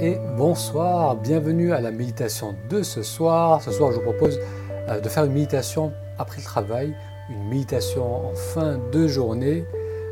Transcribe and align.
Et 0.00 0.18
bonsoir, 0.36 1.16
bienvenue 1.16 1.72
à 1.72 1.80
la 1.80 1.92
méditation 1.92 2.54
de 2.68 2.82
ce 2.82 3.02
soir. 3.02 3.62
Ce 3.62 3.70
soir, 3.70 3.92
je 3.92 3.96
vous 3.96 4.02
propose 4.02 4.38
euh, 4.88 5.00
de 5.00 5.08
faire 5.08 5.24
une 5.24 5.32
méditation 5.32 5.92
après 6.18 6.38
le 6.38 6.44
travail, 6.44 6.94
une 7.30 7.48
méditation 7.48 8.26
en 8.26 8.34
fin 8.34 8.78
de 8.92 9.06
journée, 9.06 9.64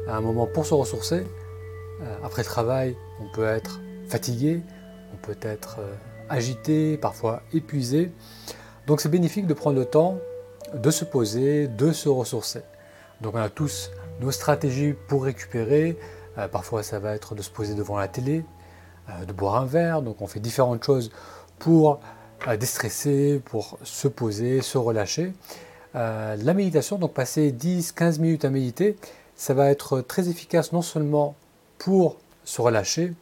un 0.08 0.20
moment 0.20 0.46
pour 0.46 0.64
se 0.64 0.74
ressourcer. 0.74 1.26
Euh, 2.02 2.16
après 2.24 2.42
le 2.42 2.46
travail, 2.46 2.96
on 3.20 3.34
peut 3.34 3.44
être 3.44 3.80
fatigué, 4.08 4.62
on 5.12 5.16
peut 5.26 5.36
être 5.42 5.78
euh, 5.80 5.92
agité, 6.28 6.96
parfois 6.96 7.42
épuisé. 7.52 8.12
Donc 8.86 9.00
c'est 9.00 9.10
bénéfique 9.10 9.46
de 9.46 9.54
prendre 9.54 9.78
le 9.78 9.84
temps 9.84 10.18
de 10.72 10.90
se 10.90 11.04
poser, 11.04 11.68
de 11.68 11.92
se 11.92 12.08
ressourcer. 12.08 12.62
Donc 13.20 13.34
on 13.34 13.38
a 13.38 13.48
tous 13.50 13.90
nos 14.20 14.30
stratégies 14.30 14.94
pour 15.08 15.24
récupérer. 15.24 15.98
Parfois 16.52 16.82
ça 16.82 16.98
va 17.00 17.14
être 17.14 17.34
de 17.34 17.42
se 17.42 17.50
poser 17.50 17.74
devant 17.74 17.98
la 17.98 18.08
télé, 18.08 18.44
de 19.26 19.32
boire 19.32 19.56
un 19.56 19.66
verre. 19.66 20.02
Donc 20.02 20.20
on 20.22 20.26
fait 20.26 20.40
différentes 20.40 20.84
choses 20.84 21.10
pour 21.58 22.00
déstresser, 22.58 23.40
pour 23.44 23.78
se 23.82 24.08
poser, 24.08 24.62
se 24.62 24.78
relâcher. 24.78 25.32
la 25.94 26.54
méditation, 26.54 26.98
donc 26.98 27.12
passer 27.12 27.52
10-15 27.52 28.20
minutes 28.20 28.44
à 28.44 28.50
méditer, 28.50 28.96
ça 29.36 29.54
va 29.54 29.70
être 29.70 30.00
très 30.02 30.28
efficace 30.28 30.72
non 30.72 30.82
seulement 30.82 31.34
pour 31.78 32.18
se 32.44 32.60
relâcher, 32.60 33.14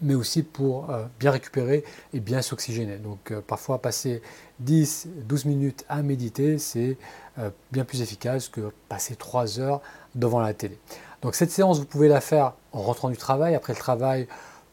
mais 0.00 0.14
aussi 0.14 0.42
pour 0.42 0.90
euh, 0.90 1.04
bien 1.20 1.30
récupérer 1.30 1.84
et 2.12 2.20
bien 2.20 2.42
s'oxygéner. 2.42 2.96
Donc 2.96 3.30
euh, 3.30 3.40
parfois 3.40 3.80
passer 3.80 4.20
10-12 4.64 5.46
minutes 5.46 5.84
à 5.88 6.02
méditer, 6.02 6.58
c'est 6.58 6.96
euh, 7.38 7.50
bien 7.70 7.84
plus 7.84 8.02
efficace 8.02 8.48
que 8.48 8.72
passer 8.88 9.14
3 9.14 9.60
heures 9.60 9.80
devant 10.14 10.40
la 10.40 10.54
télé. 10.54 10.78
Donc 11.22 11.36
cette 11.36 11.52
séance, 11.52 11.78
vous 11.78 11.86
pouvez 11.86 12.08
la 12.08 12.20
faire 12.20 12.54
en 12.72 12.82
rentrant 12.82 13.08
du 13.08 13.16
travail, 13.16 13.54
après 13.54 13.74
le 13.74 13.78
travail, 13.78 14.26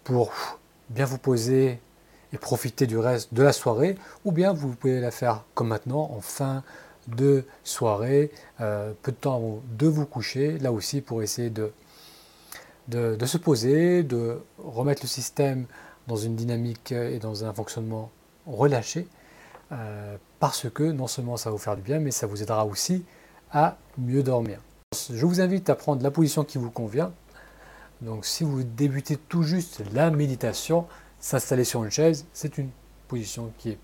pour 0.09 0.31
bien 0.89 1.05
vous 1.05 1.19
poser 1.19 1.79
et 2.33 2.37
profiter 2.39 2.87
du 2.87 2.97
reste 2.97 3.31
de 3.31 3.43
la 3.43 3.53
soirée, 3.53 3.95
ou 4.25 4.31
bien 4.31 4.53
vous 4.53 4.69
pouvez 4.69 4.99
la 4.99 5.11
faire 5.11 5.43
comme 5.53 5.67
maintenant, 5.67 6.09
en 6.11 6.19
fin 6.19 6.63
de 7.07 7.45
soirée, 7.63 8.31
peu 8.57 9.11
de 9.11 9.11
temps 9.11 9.35
avant 9.35 9.61
de 9.77 9.87
vous 9.87 10.07
coucher, 10.07 10.57
là 10.57 10.71
aussi 10.71 11.01
pour 11.01 11.21
essayer 11.21 11.51
de 11.51 11.71
de, 12.87 13.25
se 13.27 13.37
poser, 13.37 14.01
de 14.01 14.39
remettre 14.57 15.03
le 15.03 15.07
système 15.07 15.67
dans 16.07 16.15
une 16.15 16.35
dynamique 16.35 16.91
et 16.91 17.19
dans 17.19 17.45
un 17.45 17.53
fonctionnement 17.53 18.09
relâché, 18.47 19.07
euh, 19.71 20.17
parce 20.39 20.67
que 20.71 20.83
non 20.83 21.05
seulement 21.05 21.37
ça 21.37 21.51
va 21.51 21.51
vous 21.51 21.61
faire 21.61 21.75
du 21.75 21.83
bien, 21.83 21.99
mais 21.99 22.09
ça 22.09 22.25
vous 22.25 22.41
aidera 22.41 22.65
aussi 22.65 23.05
à 23.51 23.77
mieux 23.99 24.23
dormir. 24.23 24.59
Je 25.13 25.23
vous 25.23 25.39
invite 25.39 25.69
à 25.69 25.75
prendre 25.75 26.01
la 26.01 26.09
position 26.09 26.43
qui 26.43 26.57
vous 26.57 26.71
convient. 26.71 27.11
Donc 28.01 28.25
si 28.25 28.43
vous 28.43 28.63
débutez 28.63 29.17
tout 29.17 29.43
juste 29.43 29.81
la 29.93 30.09
méditation, 30.09 30.87
s'installer 31.19 31.65
sur 31.65 31.83
une 31.83 31.91
chaise, 31.91 32.25
c'est 32.33 32.57
une 32.57 32.69
position 33.07 33.51
qui 33.57 33.71
est 33.71 33.79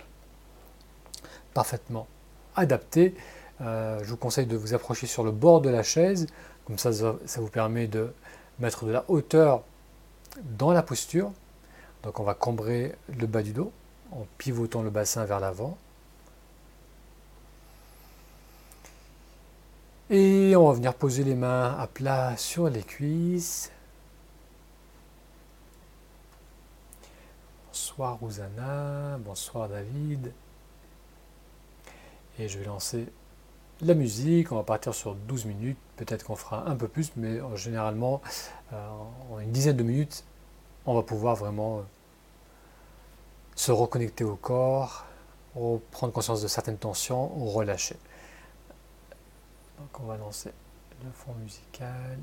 parfaitement 1.53 2.08
adaptée. 2.55 3.13
Euh, 3.61 3.99
je 4.03 4.09
vous 4.09 4.17
conseille 4.17 4.45
de 4.45 4.55
vous 4.55 4.73
approcher 4.73 5.08
sur 5.08 5.23
le 5.23 5.31
bord 5.31 5.61
de 5.61 5.69
la 5.69 5.83
chaise, 5.83 6.27
comme 6.66 6.77
ça 6.77 6.91
ça 6.93 7.41
vous 7.41 7.49
permet 7.49 7.88
de 7.88 8.13
mettre 8.59 8.86
de 8.86 8.91
la 8.91 9.03
hauteur 9.09 9.63
dans 10.58 10.71
la 10.71 10.81
posture. 10.83 11.31
Donc 12.03 12.19
on 12.19 12.23
va 12.23 12.36
cambrer 12.36 12.95
le 13.17 13.27
bas 13.27 13.41
du 13.41 13.52
dos 13.52 13.71
en 14.11 14.25
pivotant 14.38 14.81
le 14.81 14.89
bassin 14.89 15.25
vers 15.25 15.39
l'avant. 15.39 15.77
Et 20.09 20.55
on 20.55 20.67
va 20.67 20.73
venir 20.73 20.93
poser 20.93 21.23
les 21.23 21.33
mains 21.33 21.75
à 21.80 21.88
plat 21.88 22.38
sur 22.38 22.69
les 22.69 22.83
cuisses. 22.83 23.71
Bonsoir 27.76 28.18
Rosanna, 28.22 29.18
bonsoir 29.18 29.68
David. 29.68 30.31
Et 32.39 32.48
je 32.48 32.58
vais 32.58 32.64
lancer 32.64 33.05
la 33.82 33.94
musique, 33.95 34.54
on 34.54 34.55
va 34.55 34.64
partir 34.64 34.95
sur 34.95 35.14
12 35.14 35.44
minutes, 35.44 35.77
peut-être 35.98 36.23
qu'on 36.23 36.38
fera 36.38 36.70
un 36.70 36.77
peu 36.77 36.88
plus, 36.88 37.11
mais 37.17 37.38
euh, 37.38 37.58
généralement, 37.58 38.22
euh, 38.72 38.88
en 39.30 39.42
une 39.42 39.52
dizaine 39.52 39.76
de 39.76 39.83
minutes, 39.83 40.23
on 40.86 40.94
va 40.95 41.02
pouvoir 41.02 41.36
vraiment 41.36 41.80
euh, 41.80 41.82
se 43.58 43.73
reconnecter 43.73 44.23
au 44.23 44.38
corps, 44.38 45.05
prendre 45.92 46.14
conscience 46.14 46.42
de 46.42 46.48
certaines 46.48 46.78
tensions, 46.78 47.28
relâcher. 47.28 47.98
Donc 49.80 49.99
on 49.99 50.05
va 50.05 50.16
lancer 50.16 50.54
le 51.04 51.11
fond 51.11 51.33
musical. 51.44 52.20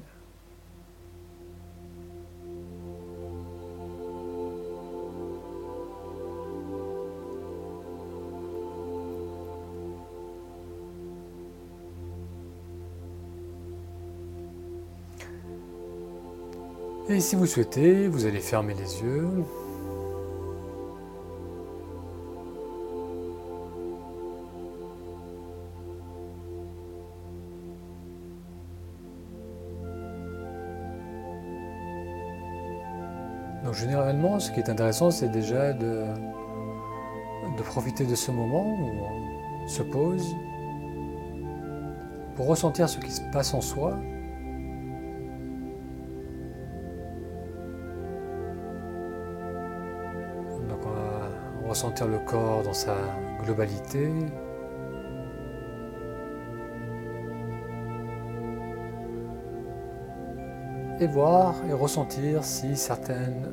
Et 17.12 17.20
si 17.20 17.36
vous 17.36 17.44
souhaitez, 17.44 18.08
vous 18.08 18.24
allez 18.24 18.40
fermer 18.40 18.72
les 18.72 19.02
yeux. 19.02 19.28
Donc 33.62 33.74
généralement, 33.74 34.40
ce 34.40 34.50
qui 34.50 34.60
est 34.60 34.70
intéressant, 34.70 35.10
c'est 35.10 35.28
déjà 35.28 35.74
de, 35.74 36.04
de 37.58 37.62
profiter 37.62 38.06
de 38.06 38.14
ce 38.14 38.30
moment 38.30 38.64
où 38.64 39.64
on 39.64 39.68
se 39.68 39.82
pose 39.82 40.34
pour 42.36 42.46
ressentir 42.46 42.88
ce 42.88 42.98
qui 42.98 43.10
se 43.10 43.20
passe 43.32 43.52
en 43.52 43.60
soi 43.60 43.98
ressentir 51.72 52.06
le 52.06 52.18
corps 52.18 52.62
dans 52.62 52.74
sa 52.74 52.94
globalité. 53.42 54.12
Et 61.00 61.06
voir 61.06 61.54
et 61.66 61.72
ressentir 61.72 62.44
si 62.44 62.76
certaines 62.76 63.46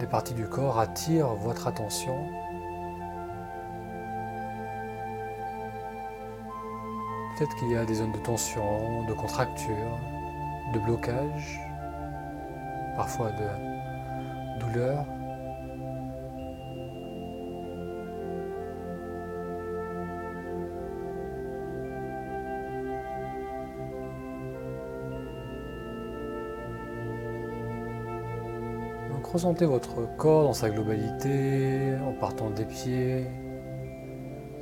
des 0.00 0.06
parties 0.06 0.34
du 0.34 0.48
corps 0.48 0.80
attirent 0.80 1.34
votre 1.34 1.68
attention. 1.68 2.18
Peut-être 7.36 7.54
qu'il 7.58 7.70
y 7.70 7.76
a 7.76 7.84
des 7.84 7.94
zones 7.94 8.10
de 8.10 8.18
tension, 8.18 9.04
de 9.06 9.12
contracture, 9.12 9.92
de 10.74 10.80
blocage, 10.80 11.60
parfois 12.96 13.30
de 13.30 14.58
douleur. 14.58 15.06
Ressentez 29.38 29.66
votre 29.66 30.16
corps 30.16 30.42
dans 30.42 30.52
sa 30.52 30.68
globalité 30.68 31.94
en 32.04 32.12
partant 32.12 32.50
des 32.50 32.64
pieds, 32.64 33.24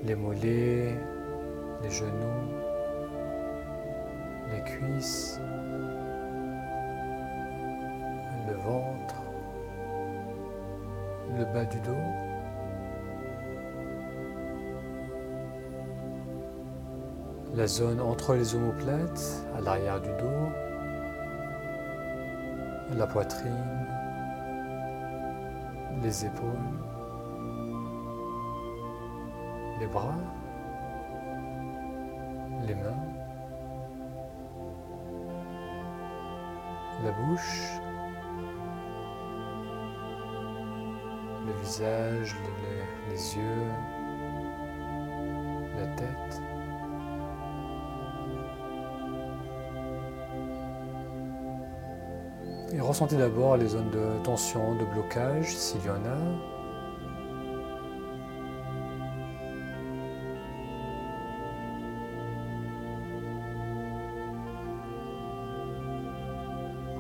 les 0.05 0.15
mollets, 0.15 0.95
les 1.83 1.89
genoux, 1.89 2.45
les 4.53 4.61
cuisses, 4.65 5.41
le 8.47 8.53
ventre, 8.53 9.23
le 11.39 11.45
bas 11.47 11.65
du 11.65 11.81
dos. 11.81 11.93
La 17.55 17.67
zone 17.67 18.03
entre 18.03 18.34
les 18.34 18.55
omoplates, 18.55 19.43
à 19.57 19.63
l'arrière 19.63 20.03
du 20.03 20.11
dos, 20.11 20.51
la 22.95 23.07
poitrine, 23.07 23.85
les 26.07 26.27
épaules, 26.27 26.79
les 29.81 29.89
bras, 29.89 30.15
les 32.65 32.77
mains, 32.77 33.03
la 37.03 37.11
bouche, 37.11 37.73
le 41.45 41.53
visage, 41.61 42.37
les, 43.09 43.37
yeux, 43.37 43.73
la 45.77 45.87
tête. 45.97 46.56
Ressentez 52.86 53.16
d'abord 53.16 53.56
les 53.56 53.68
zones 53.68 53.91
de 53.91 54.22
tension, 54.22 54.77
de 54.77 54.84
blocage, 54.84 55.56
s'il 55.56 55.84
y 55.84 55.91
en 55.91 55.94
a. 55.94 56.16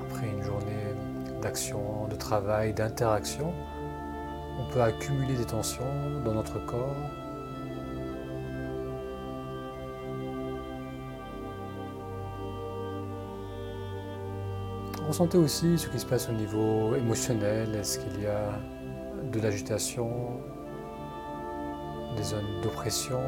Après 0.02 0.28
une 0.28 0.42
journée 0.42 0.94
d'action, 1.40 2.08
de 2.08 2.16
travail, 2.16 2.72
d'interaction, 2.74 3.52
on 4.58 4.72
peut 4.72 4.82
accumuler 4.82 5.36
des 5.36 5.44
tensions 5.44 5.84
dans 6.24 6.34
notre 6.34 6.58
corps 6.66 7.25
Ressentez 15.08 15.38
aussi 15.38 15.78
ce 15.78 15.88
qui 15.88 16.00
se 16.00 16.04
passe 16.04 16.28
au 16.28 16.32
niveau 16.32 16.96
émotionnel. 16.96 17.74
Est-ce 17.76 18.00
qu'il 18.00 18.22
y 18.22 18.26
a 18.26 18.58
de 19.32 19.40
l'agitation, 19.40 20.40
des 22.16 22.24
zones 22.24 22.60
d'oppression? 22.62 23.20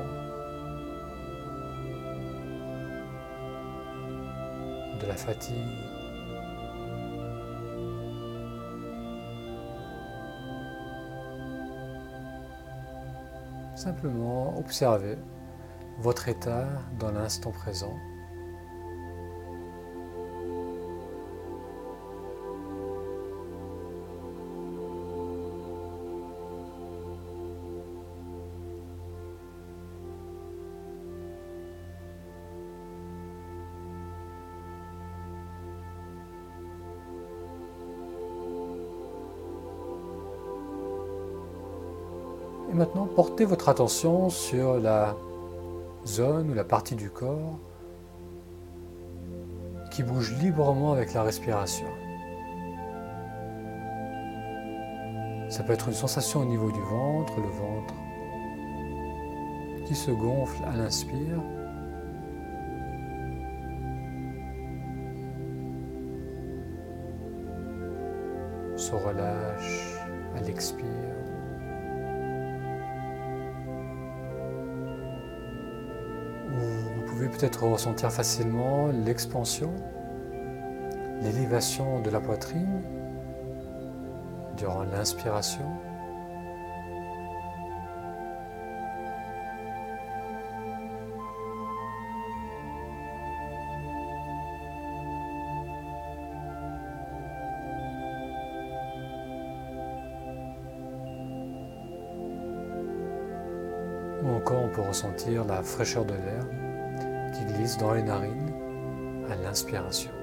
De 5.00 5.06
la 5.06 5.14
fatigue? 5.14 5.54
Simplement 13.76 14.58
observez 14.58 15.16
votre 16.00 16.28
état 16.28 16.66
dans 16.98 17.12
l'instant 17.12 17.52
présent. 17.52 17.94
Portez 43.28 43.44
votre 43.44 43.68
attention 43.68 44.30
sur 44.30 44.80
la 44.80 45.14
zone 46.06 46.50
ou 46.50 46.54
la 46.54 46.64
partie 46.64 46.96
du 46.96 47.10
corps 47.10 47.58
qui 49.90 50.02
bouge 50.02 50.34
librement 50.40 50.92
avec 50.92 51.12
la 51.12 51.24
respiration. 51.24 51.86
Ça 55.50 55.62
peut 55.62 55.74
être 55.74 55.88
une 55.88 55.94
sensation 55.94 56.40
au 56.40 56.46
niveau 56.46 56.72
du 56.72 56.80
ventre, 56.80 57.34
le 57.36 57.48
ventre 57.48 57.94
qui 59.86 59.94
se 59.94 60.10
gonfle 60.10 60.64
à 60.64 60.76
l'inspire. 60.76 61.42
se 68.76 68.94
relâche 68.94 69.98
à 70.36 70.40
l'expire. 70.40 71.27
Peut-être 77.28 77.64
ressentir 77.64 78.12
facilement 78.12 78.88
l'expansion, 78.88 79.72
l'élévation 81.22 82.00
de 82.00 82.10
la 82.10 82.20
poitrine 82.20 82.82
durant 84.56 84.82
l'inspiration. 84.84 85.64
Ou 104.24 104.30
encore 104.30 104.62
on 104.62 104.68
peut 104.68 104.82
ressentir 104.82 105.44
la 105.44 105.62
fraîcheur 105.62 106.04
de 106.04 106.14
l'air 106.14 106.67
dans 107.76 107.92
les 107.92 108.02
narines 108.02 108.52
à 109.30 109.36
l'inspiration. 109.36 110.17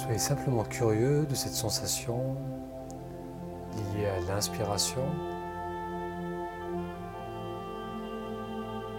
Soyez 0.00 0.18
simplement 0.18 0.64
curieux 0.64 1.26
de 1.26 1.34
cette 1.34 1.52
sensation 1.52 2.34
liée 3.94 4.06
à 4.06 4.18
l'inspiration. 4.20 5.04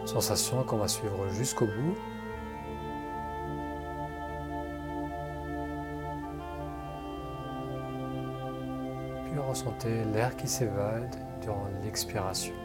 Sensation 0.06 0.62
qu'on 0.64 0.78
va 0.78 0.88
suivre 0.88 1.28
jusqu'au 1.30 1.66
bout. 1.66 1.96
Puis 9.26 9.40
ressentez 9.40 10.04
l'air 10.14 10.36
qui 10.38 10.48
s'évade 10.48 11.16
durant 11.42 11.66
l'expiration. 11.84 12.61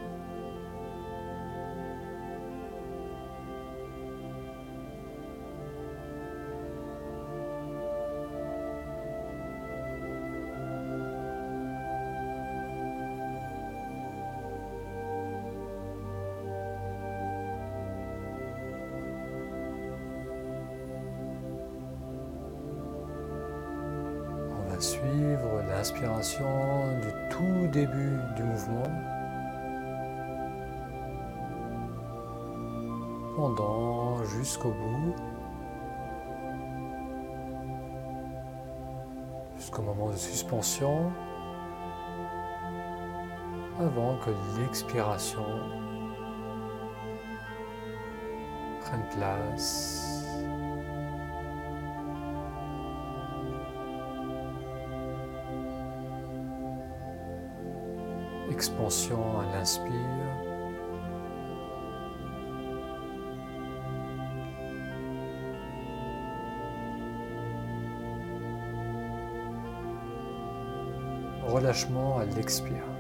Suivre 25.86 26.02
l'inspiration 26.06 26.98
du 27.00 27.12
tout 27.30 27.66
début 27.72 28.18
du 28.36 28.42
mouvement. 28.42 28.82
Pendant 33.36 34.24
jusqu'au 34.24 34.70
bout, 34.70 35.14
jusqu'au 39.58 39.82
moment 39.82 40.10
de 40.10 40.16
suspension, 40.16 41.12
avant 43.78 44.16
que 44.24 44.30
l'expiration 44.58 45.44
prenne 48.80 49.04
place. 49.16 50.05
Expansion 58.56 59.38
à 59.38 59.44
l'inspire. 59.54 59.92
Relâchement 71.46 72.18
à 72.18 72.24
l'expire. 72.24 72.95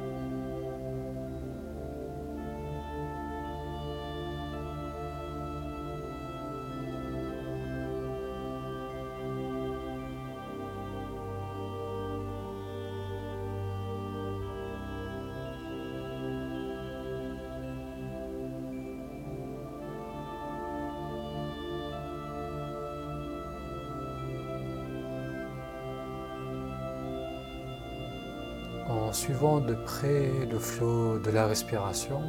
Suivant 29.16 29.60
de 29.60 29.72
près 29.72 30.30
le 30.50 30.58
flot 30.58 31.18
de 31.18 31.30
la 31.30 31.46
respiration, 31.46 32.20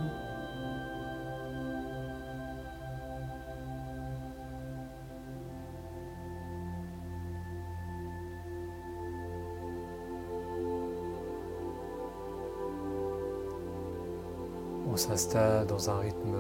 on 14.89 14.96
s'installe 14.96 15.67
dans 15.67 15.89
un 15.89 16.00
rythme 16.00 16.38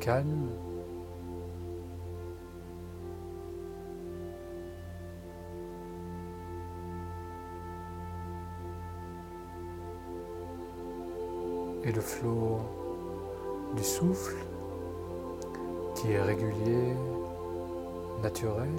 calme. 0.00 0.50
Le 11.94 12.00
flot 12.00 12.60
du 13.76 13.82
souffle 13.82 14.36
qui 15.94 16.12
est 16.12 16.22
régulier, 16.22 16.94
naturel. 18.22 18.70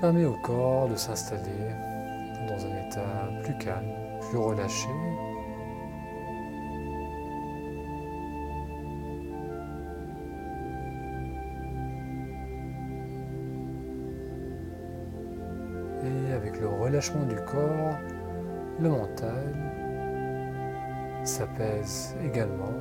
permet 0.00 0.26
au 0.26 0.36
corps 0.42 0.88
de 0.88 0.94
s'installer 0.94 1.70
dans 2.48 2.66
un 2.66 2.86
état 2.86 3.42
plus 3.42 3.56
calme, 3.56 3.90
plus 4.28 4.38
relâché. 4.38 4.88
Du 17.26 17.36
corps, 17.44 17.98
le 18.80 18.88
mental 18.88 19.54
s'apaise 21.24 22.16
également. 22.24 22.72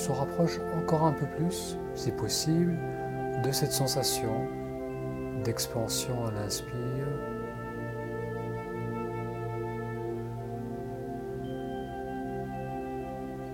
Se 0.00 0.10
rapproche 0.12 0.58
encore 0.78 1.04
un 1.04 1.12
peu 1.12 1.26
plus, 1.26 1.76
si 1.94 2.10
possible, 2.10 2.78
de 3.44 3.52
cette 3.52 3.72
sensation 3.72 4.48
d'expansion 5.44 6.26
à 6.26 6.30
l'inspire. 6.32 7.06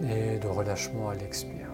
Et 0.09 0.39
de 0.39 0.47
relâchement 0.47 1.09
à 1.09 1.15
l'expire. 1.15 1.66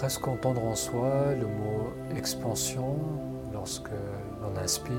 Presque 0.00 0.26
entendre 0.28 0.64
en 0.64 0.74
soi 0.74 1.34
le 1.38 1.46
mot 1.46 1.92
expansion 2.16 2.96
lorsque 3.52 3.90
l'on 4.40 4.56
inspire. 4.56 4.96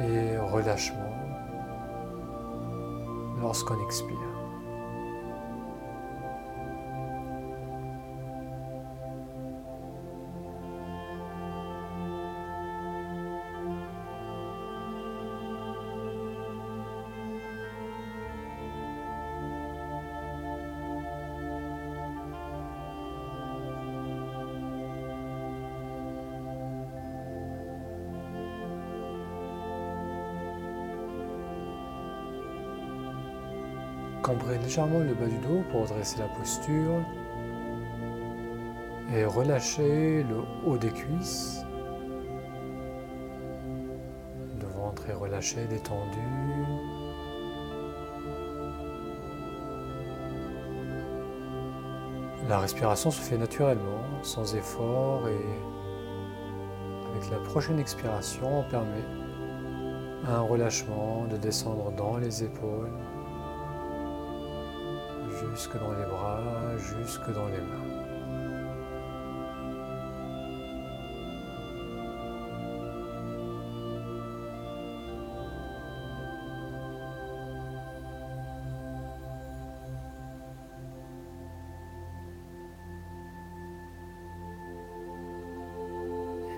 Et 0.00 0.36
relâchement 0.36 1.14
lorsqu'on 3.40 3.80
expire. 3.84 4.35
Cambrez 34.26 34.58
légèrement 34.58 34.98
le 34.98 35.14
bas 35.14 35.26
du 35.26 35.38
dos 35.38 35.62
pour 35.70 35.82
redresser 35.82 36.18
la 36.18 36.26
posture 36.26 37.00
et 39.14 39.24
relâchez 39.24 40.24
le 40.24 40.38
haut 40.66 40.76
des 40.76 40.90
cuisses. 40.90 41.64
Le 44.60 44.66
ventre 44.66 45.08
est 45.08 45.14
relâché, 45.14 45.64
détendu. 45.66 46.18
La 52.48 52.58
respiration 52.58 53.12
se 53.12 53.20
fait 53.20 53.38
naturellement, 53.38 54.02
sans 54.22 54.56
effort 54.56 55.28
et 55.28 55.46
avec 57.12 57.30
la 57.30 57.38
prochaine 57.48 57.78
expiration, 57.78 58.58
on 58.58 58.68
permet 58.68 59.04
un 60.26 60.40
relâchement 60.40 61.26
de 61.30 61.36
descendre 61.36 61.92
dans 61.92 62.16
les 62.16 62.42
épaules 62.42 62.90
jusque 65.56 65.78
dans 65.78 65.92
les 65.92 66.04
bras, 66.04 66.76
jusque 66.76 67.32
dans 67.32 67.48
les 67.48 67.56
mains. 67.56 67.96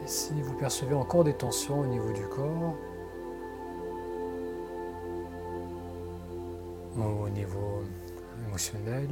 Si 0.07 0.33
vous 0.43 0.55
percevez 0.55 0.97
encore 0.97 1.23
des 1.23 1.35
tensions 1.35 1.81
au 1.81 1.87
niveau 1.87 2.13
du 2.13 2.27
corps, 2.27 2.75
au 6.97 7.29
niveau 7.29 7.85
émotionnel. 8.47 9.09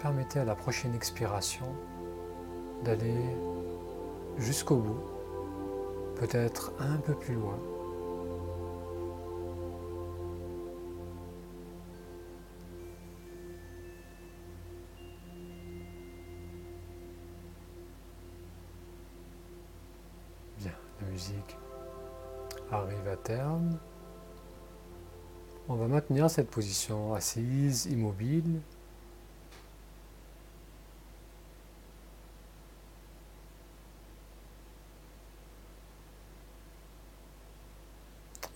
Permettez 0.00 0.40
à 0.40 0.44
la 0.44 0.54
prochaine 0.54 0.94
expiration 0.94 1.66
d'aller 2.82 3.36
jusqu'au 4.36 4.76
bout, 4.76 5.00
peut-être 6.16 6.72
un 6.80 6.96
peu 6.96 7.14
plus 7.14 7.34
loin. 7.34 7.58
Bien, 20.58 20.72
la 21.00 21.06
musique 21.08 21.56
arrive 22.72 23.06
à 23.08 23.16
terme. 23.16 23.78
On 25.68 25.74
va 25.74 25.86
maintenir 25.86 26.30
cette 26.30 26.50
position 26.50 27.14
assise, 27.14 27.86
immobile. 27.86 28.60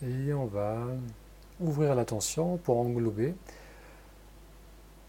Et 0.02 0.32
on 0.32 0.46
va 0.46 0.86
ouvrir 1.60 1.94
l'attention 1.94 2.58
pour 2.58 2.78
englober 2.78 3.34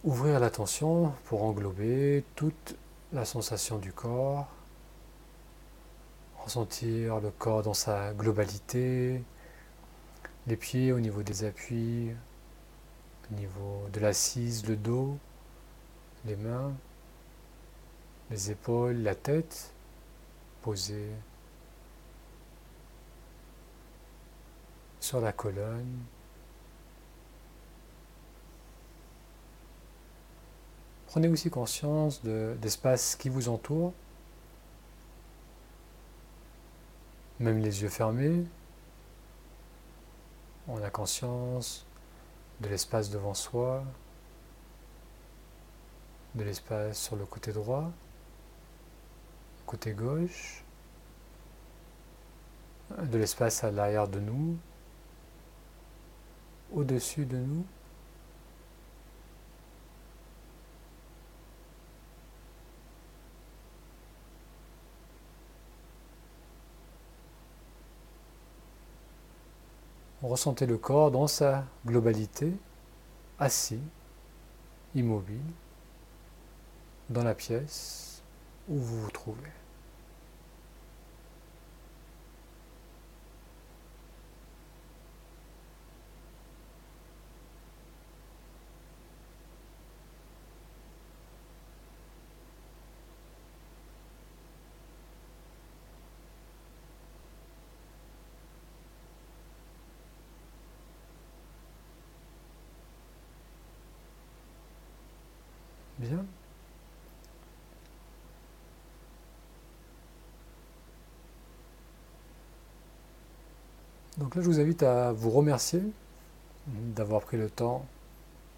ouvrir 0.07 0.39
l'attention 0.39 1.11
pour 1.25 1.43
englober 1.43 2.23
toute 2.35 2.77
la 3.11 3.25
sensation 3.25 3.77
du 3.77 3.91
corps, 3.91 4.47
ressentir 6.43 7.19
le 7.19 7.29
corps 7.31 7.63
dans 7.63 7.73
sa 7.73 8.13
globalité, 8.13 9.21
les 10.47 10.55
pieds 10.55 10.93
au 10.93 10.99
niveau 10.99 11.23
des 11.23 11.43
appuis, 11.43 12.11
au 13.29 13.35
niveau 13.35 13.87
de 13.91 13.99
l'assise, 13.99 14.65
le 14.67 14.77
dos, 14.77 15.17
les 16.25 16.37
mains, 16.37 16.73
les 18.31 18.51
épaules, 18.51 18.97
la 18.97 19.13
tête 19.13 19.73
posée 20.61 21.11
sur 25.01 25.19
la 25.19 25.33
colonne. 25.33 25.99
Prenez 31.07 31.27
aussi 31.27 31.49
conscience 31.49 32.21
d'espace 32.23 33.15
qui 33.15 33.29
vous 33.29 33.49
entoure, 33.49 33.93
même 37.39 37.59
les 37.59 37.81
yeux 37.81 37.89
fermés. 37.89 38.45
On 40.69 40.81
a 40.83 40.89
conscience 40.89 41.85
de 42.59 42.67
l'espace 42.67 43.09
devant 43.09 43.33
soi, 43.33 43.83
de 46.35 46.43
l'espace 46.43 47.01
sur 47.01 47.15
le 47.15 47.25
côté 47.25 47.53
droit, 47.53 47.89
côté 49.65 49.93
gauche, 49.93 50.63
de 53.01 53.17
l'espace 53.17 53.63
à 53.63 53.71
l'arrière 53.71 54.07
de 54.07 54.19
nous, 54.19 54.57
au-dessus 56.73 57.25
de 57.25 57.37
nous. 57.37 57.65
Ressentez 70.27 70.65
le 70.65 70.77
corps 70.77 71.09
dans 71.09 71.27
sa 71.27 71.63
globalité, 71.85 72.51
assis, 73.39 73.79
immobile, 74.93 75.39
dans 77.09 77.23
la 77.23 77.33
pièce 77.33 78.21
où 78.67 78.75
vous 78.75 79.03
vous 79.03 79.11
trouvez. 79.11 79.51
Bien. 105.99 106.25
Donc 114.17 114.35
là, 114.35 114.41
je 114.41 114.47
vous 114.47 114.59
invite 114.59 114.83
à 114.83 115.11
vous 115.11 115.29
remercier 115.29 115.81
d'avoir 116.67 117.21
pris 117.21 117.37
le 117.37 117.49
temps 117.49 117.85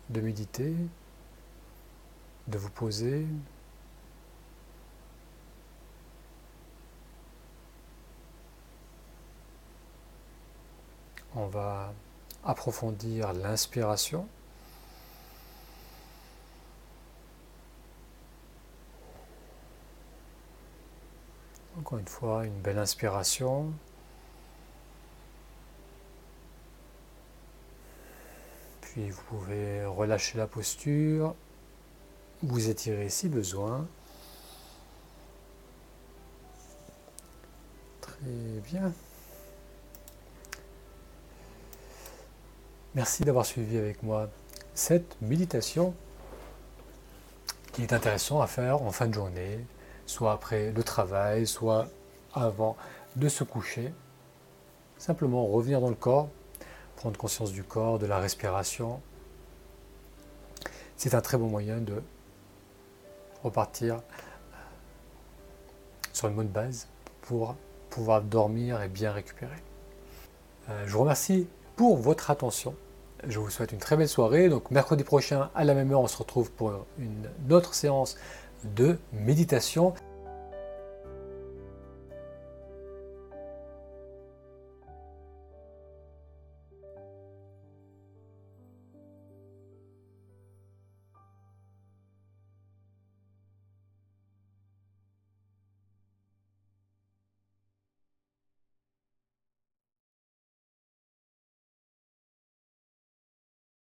de 0.09 0.21
méditer, 0.21 0.73
de 2.47 2.57
vous 2.57 2.69
poser. 2.69 3.25
On 11.35 11.47
va 11.47 11.93
approfondir 12.43 13.33
l'inspiration. 13.33 14.27
Encore 21.89 21.97
une 21.97 22.07
fois, 22.07 22.45
une 22.45 22.61
belle 22.61 22.77
inspiration. 22.77 23.73
Puis 28.81 29.09
vous 29.09 29.23
pouvez 29.23 29.83
relâcher 29.85 30.37
la 30.37 30.45
posture, 30.45 31.33
vous 32.43 32.69
étirer 32.69 33.09
si 33.09 33.27
besoin. 33.27 33.87
Très 38.01 38.61
bien. 38.65 38.93
Merci 42.93 43.23
d'avoir 43.23 43.47
suivi 43.47 43.79
avec 43.79 44.03
moi 44.03 44.29
cette 44.75 45.19
méditation 45.23 45.95
qui 47.73 47.81
est 47.81 47.93
intéressant 47.93 48.41
à 48.41 48.45
faire 48.47 48.83
en 48.83 48.91
fin 48.91 49.07
de 49.07 49.15
journée, 49.15 49.65
soit 50.09 50.31
après 50.31 50.71
le 50.71 50.83
travail, 50.83 51.45
soit 51.45 51.87
avant 52.33 52.75
de 53.15 53.29
se 53.29 53.43
coucher. 53.43 53.93
Simplement 54.97 55.45
revenir 55.45 55.79
dans 55.81 55.89
le 55.89 55.95
corps, 55.95 56.29
prendre 56.95 57.17
conscience 57.17 57.51
du 57.51 57.63
corps, 57.63 57.99
de 57.99 58.07
la 58.07 58.17
respiration. 58.17 59.01
C'est 60.97 61.13
un 61.13 61.21
très 61.21 61.37
bon 61.37 61.47
moyen 61.47 61.77
de 61.77 62.01
repartir 63.43 64.01
sur 66.11 66.27
une 66.27 66.35
bonne 66.35 66.47
base 66.47 66.87
pour 67.21 67.55
pouvoir 67.91 68.23
dormir 68.23 68.81
et 68.81 68.89
bien 68.89 69.11
récupérer. 69.11 69.63
Euh, 70.69 70.83
je 70.87 70.91
vous 70.91 71.01
remercie 71.01 71.47
pour 71.75 71.97
votre 71.97 72.31
attention. 72.31 72.75
Je 73.27 73.37
vous 73.37 73.49
souhaite 73.51 73.71
une 73.73 73.79
très 73.79 73.95
belle 73.95 74.09
soirée. 74.09 74.49
Donc 74.49 74.71
mercredi 74.71 75.03
prochain 75.03 75.51
à 75.53 75.63
la 75.63 75.75
même 75.75 75.91
heure, 75.91 76.01
on 76.01 76.07
se 76.07 76.17
retrouve 76.17 76.51
pour 76.51 76.85
une 76.97 77.53
autre 77.53 77.75
séance 77.75 78.17
de 78.63 78.97
méditation. 79.13 79.93